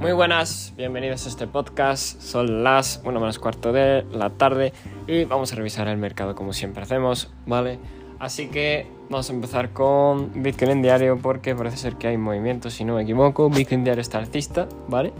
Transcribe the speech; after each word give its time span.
Muy 0.00 0.12
buenas, 0.12 0.74
bienvenidos 0.76 1.26
a 1.26 1.28
este 1.28 1.48
podcast. 1.48 2.20
Son 2.20 2.62
las 2.62 3.02
1 3.04 3.18
menos 3.18 3.40
cuarto 3.40 3.72
de 3.72 4.06
la 4.12 4.30
tarde 4.30 4.72
y 5.08 5.24
vamos 5.24 5.52
a 5.52 5.56
revisar 5.56 5.88
el 5.88 5.96
mercado 5.96 6.36
como 6.36 6.52
siempre 6.52 6.84
hacemos, 6.84 7.32
¿vale? 7.46 7.80
Así 8.20 8.46
que 8.46 8.86
vamos 9.10 9.28
a 9.28 9.32
empezar 9.32 9.72
con 9.72 10.40
Bitcoin 10.40 10.70
en 10.70 10.82
diario 10.82 11.18
porque 11.20 11.56
parece 11.56 11.78
ser 11.78 11.96
que 11.96 12.06
hay 12.06 12.16
movimientos, 12.16 12.74
si 12.74 12.84
no 12.84 12.94
me 12.94 13.02
equivoco. 13.02 13.50
Bitcoin 13.50 13.82
diario 13.82 14.00
está 14.00 14.18
alcista, 14.18 14.68
¿vale? 14.86 15.12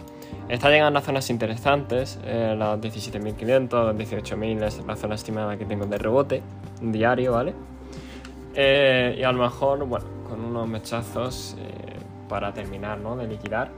Está 0.48 0.70
llegando 0.70 1.00
a 1.00 1.02
zonas 1.02 1.28
interesantes, 1.28 2.20
eh, 2.24 2.54
las 2.56 2.78
17.500, 2.80 3.84
las 3.84 3.96
18.000 3.96 4.62
es 4.62 4.86
la 4.86 4.94
zona 4.94 5.16
estimada 5.16 5.56
que 5.58 5.64
tengo 5.64 5.86
de 5.86 5.98
rebote 5.98 6.42
diario, 6.80 7.32
¿vale? 7.32 7.52
Eh, 8.54 9.16
y 9.18 9.24
a 9.24 9.32
lo 9.32 9.42
mejor, 9.42 9.84
bueno, 9.86 10.06
con 10.28 10.44
unos 10.44 10.68
mechazos 10.68 11.56
eh, 11.58 11.96
para 12.28 12.54
terminar, 12.54 12.98
¿no? 12.98 13.16
De 13.16 13.26
liquidar. 13.26 13.72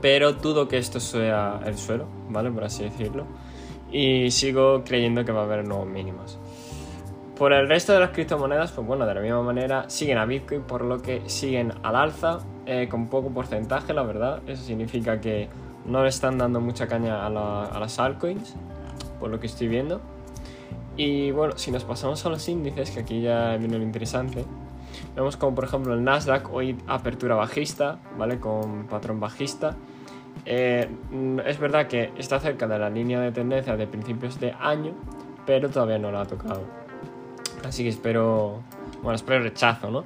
Pero 0.00 0.32
dudo 0.32 0.68
que 0.68 0.78
esto 0.78 1.00
sea 1.00 1.60
el 1.64 1.78
suelo, 1.78 2.06
¿vale? 2.28 2.50
Por 2.50 2.64
así 2.64 2.84
decirlo. 2.84 3.26
Y 3.90 4.30
sigo 4.30 4.84
creyendo 4.84 5.24
que 5.24 5.32
va 5.32 5.40
a 5.40 5.44
haber 5.44 5.66
nuevos 5.66 5.86
mínimos. 5.86 6.38
Por 7.36 7.52
el 7.52 7.68
resto 7.68 7.92
de 7.92 8.00
las 8.00 8.10
criptomonedas, 8.10 8.72
pues 8.72 8.86
bueno, 8.86 9.06
de 9.06 9.14
la 9.14 9.20
misma 9.20 9.42
manera 9.42 9.90
siguen 9.90 10.18
a 10.18 10.24
Bitcoin, 10.24 10.62
por 10.62 10.82
lo 10.82 11.02
que 11.02 11.22
siguen 11.28 11.72
al 11.82 11.96
alza, 11.96 12.38
eh, 12.66 12.86
con 12.88 13.08
poco 13.08 13.30
porcentaje, 13.30 13.92
la 13.92 14.02
verdad. 14.02 14.40
Eso 14.46 14.62
significa 14.62 15.20
que 15.20 15.48
no 15.84 16.02
le 16.02 16.08
están 16.08 16.38
dando 16.38 16.60
mucha 16.60 16.86
caña 16.86 17.26
a, 17.26 17.30
las 17.30 17.98
altcoins, 17.98 18.54
por 19.18 19.30
lo 19.30 19.40
que 19.40 19.46
estoy 19.46 19.68
viendo. 19.68 20.00
Y 20.96 21.32
bueno, 21.32 21.54
si 21.56 21.72
nos 21.72 21.82
pasamos 21.82 22.24
a 22.24 22.28
los 22.28 22.48
índices, 22.48 22.92
que 22.92 23.00
aquí 23.00 23.20
ya 23.20 23.56
viene 23.56 23.78
lo 23.78 23.84
interesante, 23.84 24.44
vemos 25.14 25.36
como 25.36 25.54
por 25.54 25.64
ejemplo 25.64 25.94
el 25.94 26.04
Nasdaq 26.04 26.52
hoy 26.52 26.76
apertura 26.86 27.34
bajista, 27.34 27.98
¿vale? 28.16 28.38
Con 28.38 28.86
patrón 28.86 29.20
bajista. 29.20 29.76
Eh, 30.46 30.88
es 31.46 31.58
verdad 31.58 31.86
que 31.86 32.12
está 32.18 32.40
cerca 32.40 32.66
de 32.66 32.78
la 32.78 32.90
línea 32.90 33.20
de 33.20 33.32
tendencia 33.32 33.76
de 33.76 33.86
principios 33.86 34.40
de 34.40 34.52
año, 34.60 34.92
pero 35.46 35.70
todavía 35.70 35.98
no 35.98 36.10
la 36.10 36.22
ha 36.22 36.26
tocado. 36.26 36.62
Así 37.66 37.82
que 37.82 37.88
espero, 37.88 38.62
bueno, 39.02 39.16
espero 39.16 39.42
rechazo, 39.42 39.90
¿no? 39.90 40.04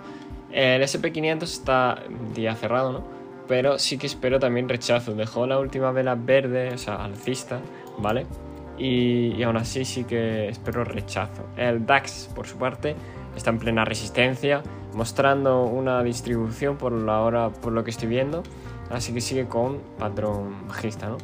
El 0.52 0.82
SP500 0.82 1.42
está 1.42 2.02
día 2.34 2.54
cerrado, 2.54 2.92
¿no? 2.92 3.04
Pero 3.48 3.78
sí 3.78 3.98
que 3.98 4.06
espero 4.06 4.38
también 4.38 4.68
rechazo. 4.68 5.14
Dejó 5.14 5.46
la 5.46 5.58
última 5.58 5.90
vela 5.90 6.14
verde, 6.14 6.72
o 6.74 6.78
sea, 6.78 7.04
alcista, 7.04 7.60
¿vale? 7.98 8.26
Y, 8.78 9.34
y 9.34 9.42
aún 9.42 9.56
así 9.56 9.84
sí 9.84 10.04
que 10.04 10.48
espero 10.48 10.84
rechazo. 10.84 11.46
El 11.56 11.84
DAX, 11.84 12.30
por 12.34 12.46
su 12.46 12.56
parte, 12.58 12.94
está 13.38 13.50
en 13.50 13.58
plena 13.58 13.84
resistencia, 13.84 14.62
mostrando 14.94 15.64
una 15.64 16.02
distribución 16.02 16.76
por 16.76 16.92
la 16.92 17.20
hora, 17.20 17.50
por 17.50 17.72
lo 17.72 17.84
que 17.84 17.90
estoy 17.90 18.08
viendo. 18.08 18.42
Así 18.90 19.12
que 19.12 19.20
sigue 19.20 19.46
con 19.46 19.78
patrón 19.98 20.66
bajista, 20.66 21.08
¿no? 21.08 21.18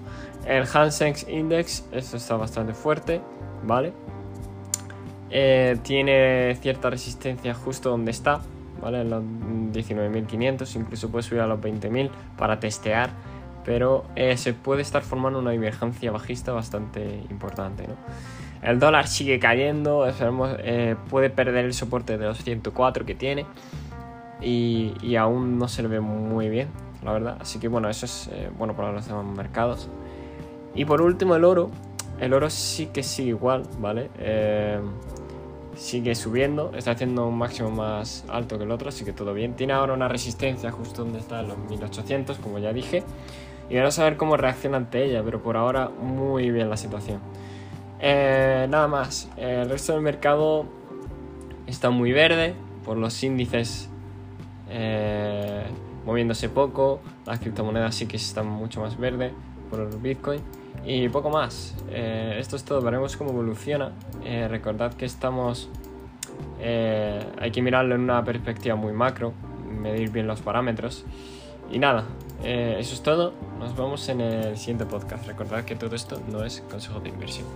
El 0.47 0.67
Hansen's 0.73 1.27
Index, 1.29 1.85
esto 1.93 2.17
está 2.17 2.37
bastante 2.37 2.75
fuerte, 2.75 3.21
¿vale? 3.65 3.93
Eh, 5.31 5.79
tiene 5.83 6.57
cierta 6.61 6.91
resistencia 6.91 7.55
justo 7.55 7.91
donde 7.91 8.11
está, 8.11 8.43
¿vale? 8.83 9.01
En 9.01 9.11
los 9.11 9.23
19.500, 9.23 10.77
incluso 10.77 11.11
puede 11.11 11.23
subir 11.23 11.41
a 11.41 11.47
los 11.47 11.59
20.000 11.59 12.11
para 12.37 12.61
testear, 12.61 13.11
pero 13.65 14.05
eh, 14.15 14.37
se 14.37 14.53
puede 14.53 14.83
estar 14.83 15.03
formando 15.03 15.39
una 15.39 15.53
divergencia 15.53 16.13
bajista 16.13 16.53
bastante 16.53 17.25
importante, 17.31 17.89
¿no? 17.89 17.95
El 18.65 18.79
dólar 18.81 19.07
sigue 19.07 19.39
cayendo, 19.39 20.07
eh, 20.09 20.97
puede 21.11 21.31
perder 21.31 21.67
el 21.67 21.75
soporte 21.75 22.17
de 22.17 22.25
los 22.25 22.43
104 22.43 23.05
que 23.05 23.15
tiene 23.15 23.47
y, 24.41 25.17
aún 25.17 25.59
no 25.59 25.69
se 25.69 25.83
le 25.83 25.89
ve 25.89 26.01
muy 26.01 26.49
bien, 26.49 26.69
la 27.05 27.13
verdad. 27.13 27.37
Así 27.41 27.59
que 27.59 27.69
bueno, 27.69 27.89
eso 27.91 28.07
es 28.07 28.31
bueno 28.59 28.75
para 28.75 28.91
los 28.93 29.07
demás 29.07 29.25
mercados. 29.25 29.89
Y 30.75 30.85
por 30.87 31.03
último 31.03 31.37
el 31.37 31.45
oro. 31.45 31.71
El 32.21 32.33
oro 32.33 32.49
sí 32.49 32.87
que 32.87 33.03
sigue 33.03 33.31
igual, 33.31 33.65
¿vale? 33.81 34.09
sigue 35.77 36.15
subiendo, 36.15 36.73
está 36.77 36.93
haciendo 36.93 37.27
un 37.27 37.37
máximo 37.37 37.71
más 37.71 38.25
alto 38.29 38.59
que 38.59 38.65
el 38.65 38.71
otro, 38.71 38.89
así 38.89 39.05
que 39.05 39.13
todo 39.13 39.35
bien. 39.35 39.55
Tiene 39.55 39.73
ahora 39.73 39.93
una 39.93 40.09
resistencia 40.09 40.71
justo 40.71 41.05
donde 41.05 41.19
está 41.19 41.43
los 41.43 41.59
1800, 41.59 42.39
como 42.39 42.59
ya 42.59 42.73
dije, 42.73 43.03
y 43.69 43.77
vamos 43.77 43.99
a 43.99 44.05
ver 44.05 44.17
cómo 44.17 44.37
reacciona 44.37 44.77
ante 44.77 45.05
ella, 45.05 45.23
pero 45.25 45.43
por 45.43 45.57
ahora 45.57 45.89
muy 45.89 46.51
bien 46.51 46.71
la 46.71 46.77
situación. 46.77 47.21
Eh, 48.01 48.67
nada 48.69 48.89
más, 48.89 49.31
el 49.37 49.69
resto 49.69 49.93
del 49.93 50.03
mercado 50.03 50.67
está 51.67 51.91
muy 51.91 52.13
verde 52.13 52.55
por 52.85 52.97
los 52.97 53.23
índices 53.23 53.89
eh, 54.69 55.65
moviéndose 56.05 56.49
poco, 56.49 57.01
las 57.25 57.39
criptomonedas 57.39 57.95
sí 57.95 58.07
que 58.07 58.17
están 58.17 58.47
mucho 58.47 58.81
más 58.81 58.99
verde 58.99 59.33
por 59.71 59.81
el 59.81 59.97
Bitcoin. 59.99 60.41
Y 60.85 61.09
poco 61.09 61.31
más. 61.31 61.75
Eh, 61.89 62.37
esto 62.39 62.57
es 62.57 62.65
todo. 62.65 62.83
Veremos 62.83 63.17
cómo 63.17 63.31
evoluciona. 63.31 63.93
Recordad 64.49 64.93
que 64.93 65.07
estamos... 65.07 65.71
Hay 66.61 67.51
que 67.53 67.63
mirarlo 67.63 67.95
en 67.95 68.03
una 68.03 68.23
perspectiva 68.23 68.75
muy 68.75 68.93
macro. 68.93 69.33
Medir 69.67 70.11
bien 70.11 70.27
los 70.27 70.43
parámetros. 70.43 71.07
Y 71.71 71.79
nada. 71.79 72.05
eso 72.43 72.95
es 72.95 73.03
todo. 73.03 73.33
Nos 73.59 73.77
vemos 73.77 74.09
en 74.09 74.21
el 74.21 74.57
siguiente 74.57 74.87
podcast. 74.87 75.27
Recordad 75.27 75.65
que 75.65 75.77
todo 75.77 75.95
esto 75.95 76.21
no 76.31 76.45
es 76.45 76.63
consejo 76.71 77.01
de 77.01 77.09
inversión. 77.09 77.47